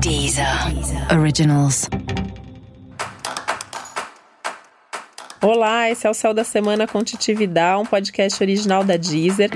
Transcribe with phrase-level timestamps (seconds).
[0.00, 0.44] Deezer.
[1.16, 1.88] Originals.
[5.40, 9.50] Olá, esse é o Céu da Semana com Titividade, um podcast original da Deezer.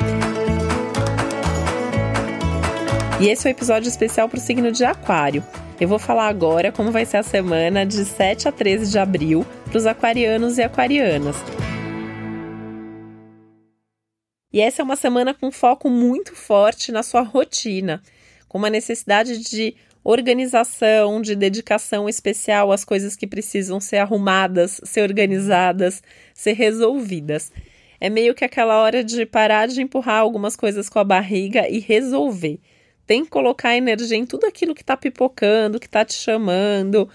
[3.21, 5.43] E esse é o um episódio especial para o signo de Aquário.
[5.81, 9.45] Eu vou falar agora como vai ser a semana de 7 a 13 de abril
[9.65, 11.37] para os aquarianos e aquarianas.
[14.53, 18.01] E essa é uma semana com foco muito forte na sua rotina,
[18.55, 19.75] uma necessidade de
[20.05, 27.51] organização, de dedicação especial às coisas que precisam ser arrumadas, ser organizadas, ser resolvidas.
[27.99, 31.81] É meio que aquela hora de parar de empurrar algumas coisas com a barriga e
[31.81, 32.61] resolver.
[33.07, 37.09] Tem que colocar energia em tudo aquilo que está pipocando, que está te chamando.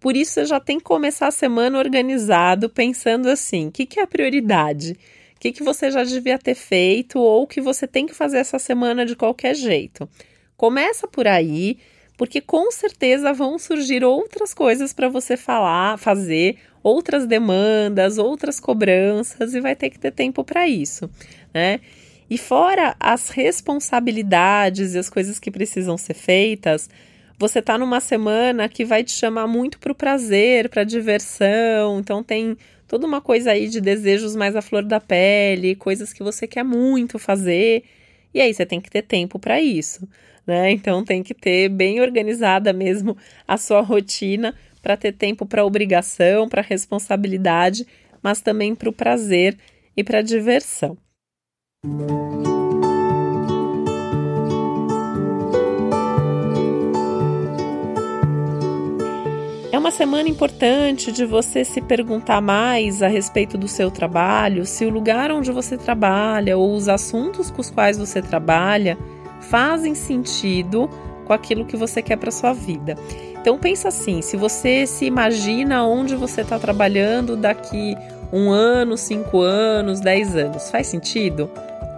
[0.00, 4.00] Por isso, você já tem que começar a semana organizado, pensando assim: o que, que
[4.00, 4.92] é a prioridade?
[5.36, 8.58] O que, que você já devia ter feito ou que você tem que fazer essa
[8.58, 10.08] semana de qualquer jeito.
[10.58, 11.78] Começa por aí,
[12.16, 19.54] porque com certeza vão surgir outras coisas para você falar, fazer, outras demandas, outras cobranças
[19.54, 21.08] e vai ter que ter tempo para isso,
[21.54, 21.78] né?
[22.28, 26.90] E fora as responsabilidades e as coisas que precisam ser feitas,
[27.38, 32.00] você está numa semana que vai te chamar muito para o prazer, para diversão.
[32.00, 32.56] Então tem
[32.88, 36.64] toda uma coisa aí de desejos mais à flor da pele, coisas que você quer
[36.64, 37.84] muito fazer.
[38.34, 40.06] E aí você tem que ter tempo para isso,
[40.48, 40.70] né?
[40.70, 43.14] Então tem que ter bem organizada mesmo
[43.46, 47.86] a sua rotina para ter tempo para obrigação, para responsabilidade,
[48.22, 49.58] mas também para o prazer
[49.94, 50.96] e para a diversão.
[59.70, 64.86] É uma semana importante de você se perguntar mais a respeito do seu trabalho, se
[64.86, 68.96] o lugar onde você trabalha ou os assuntos com os quais você trabalha
[69.50, 70.88] fazem sentido
[71.24, 72.96] com aquilo que você quer para sua vida.
[73.40, 77.96] Então pensa assim, se você se imagina onde você está trabalhando daqui
[78.32, 81.50] um ano, cinco anos, dez anos, faz sentido?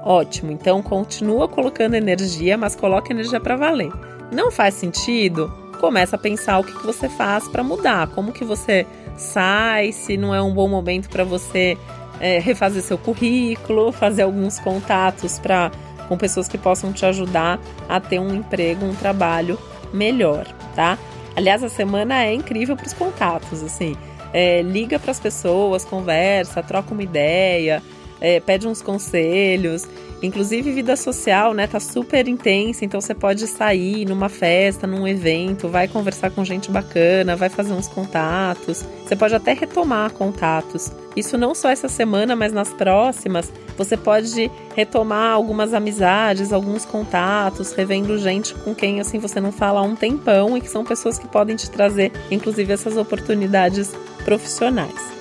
[0.04, 3.92] Ótimo, então continua colocando energia, mas coloca energia para valer.
[4.32, 5.52] Não faz sentido?
[5.80, 10.34] Começa a pensar o que, você faz para mudar, como que você sai, se não
[10.34, 11.76] é um bom momento para você
[12.20, 15.70] é, refazer seu currículo, fazer alguns contatos para
[16.10, 19.56] com pessoas que possam te ajudar a ter um emprego, um trabalho
[19.92, 20.44] melhor,
[20.74, 20.98] tá?
[21.36, 23.94] Aliás, a semana é incrível para os contatos, assim.
[24.32, 27.80] É, liga para as pessoas, conversa, troca uma ideia
[28.20, 29.86] é, pede uns conselhos.
[30.22, 31.66] Inclusive, vida social, né?
[31.66, 36.70] Tá super intensa, então você pode sair numa festa, num evento, vai conversar com gente
[36.70, 38.84] bacana, vai fazer uns contatos.
[39.06, 40.92] Você pode até retomar contatos.
[41.16, 47.72] Isso não só essa semana, mas nas próximas, você pode retomar algumas amizades, alguns contatos,
[47.72, 51.18] revendo gente com quem assim você não fala há um tempão e que são pessoas
[51.18, 53.90] que podem te trazer, inclusive, essas oportunidades
[54.24, 55.19] profissionais.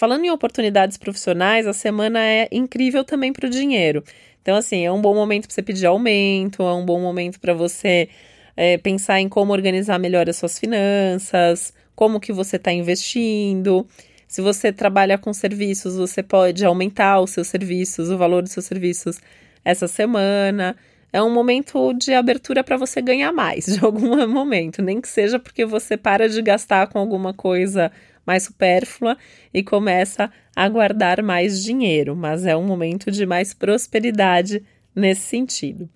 [0.00, 4.02] Falando em oportunidades profissionais, a semana é incrível também para o dinheiro.
[4.40, 7.52] Então, assim, é um bom momento para você pedir aumento, é um bom momento para
[7.52, 8.08] você
[8.56, 13.86] é, pensar em como organizar melhor as suas finanças, como que você está investindo.
[14.26, 18.64] Se você trabalha com serviços, você pode aumentar os seus serviços, o valor dos seus
[18.64, 19.20] serviços
[19.62, 20.76] essa semana.
[21.12, 25.38] É um momento de abertura para você ganhar mais de algum momento, nem que seja
[25.38, 27.92] porque você para de gastar com alguma coisa
[28.26, 29.16] mais supérflua
[29.52, 34.62] e começa a guardar mais dinheiro, mas é um momento de mais prosperidade
[34.94, 35.88] nesse sentido.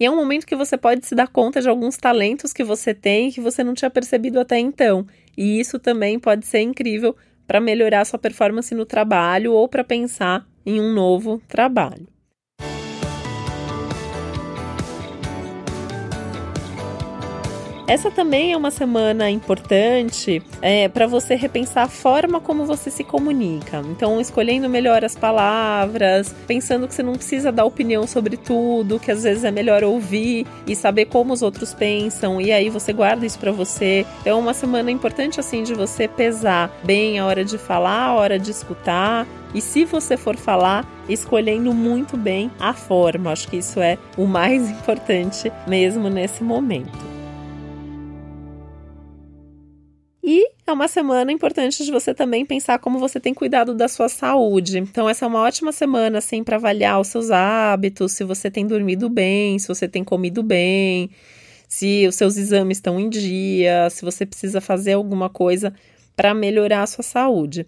[0.00, 2.94] E é um momento que você pode se dar conta de alguns talentos que você
[2.94, 5.06] tem que você não tinha percebido até então.
[5.36, 10.46] E isso também pode ser incrível para melhorar sua performance no trabalho ou para pensar
[10.64, 12.06] em um novo trabalho.
[17.88, 23.02] Essa também é uma semana importante é, para você repensar a forma como você se
[23.02, 23.82] comunica.
[23.90, 29.10] Então, escolhendo melhor as palavras, pensando que você não precisa dar opinião sobre tudo, que
[29.10, 33.24] às vezes é melhor ouvir e saber como os outros pensam, e aí você guarda
[33.24, 34.04] isso para você.
[34.20, 38.14] Então, é uma semana importante assim de você pesar bem a hora de falar, a
[38.16, 39.26] hora de escutar.
[39.54, 44.26] E se você for falar, escolhendo muito bem a forma, acho que isso é o
[44.26, 47.17] mais importante mesmo nesse momento.
[50.70, 54.78] É uma semana importante de você também pensar como você tem cuidado da sua saúde.
[54.78, 58.66] Então, essa é uma ótima semana, assim, para avaliar os seus hábitos, se você tem
[58.66, 61.10] dormido bem, se você tem comido bem,
[61.68, 65.72] se os seus exames estão em dia, se você precisa fazer alguma coisa
[66.16, 67.66] para melhorar a sua saúde.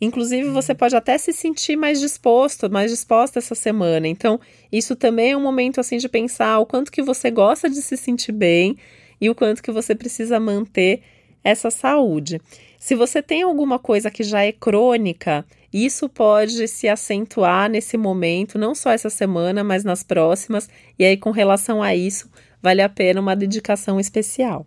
[0.00, 4.06] Inclusive, você pode até se sentir mais disposto, mais disposta essa semana.
[4.06, 4.38] Então,
[4.70, 7.96] isso também é um momento assim de pensar o quanto que você gosta de se
[7.96, 8.76] sentir bem
[9.20, 11.02] e o quanto que você precisa manter
[11.48, 12.40] essa saúde.
[12.78, 18.58] Se você tem alguma coisa que já é crônica, isso pode se acentuar nesse momento,
[18.58, 20.68] não só essa semana, mas nas próximas.
[20.98, 22.30] E aí, com relação a isso,
[22.62, 24.66] vale a pena uma dedicação especial.